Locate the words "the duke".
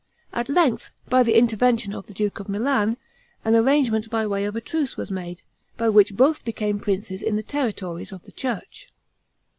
2.07-2.39